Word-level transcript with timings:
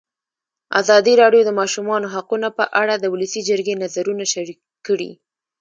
ازادي 0.79 1.13
راډیو 1.21 1.41
د 1.45 1.47
د 1.53 1.57
ماشومانو 1.59 2.11
حقونه 2.13 2.47
په 2.57 2.63
اړه 2.81 2.93
د 2.97 3.05
ولسي 3.13 3.41
جرګې 3.49 3.75
نظرونه 3.83 4.23
شریک 4.33 4.59
کړي. 4.87 5.11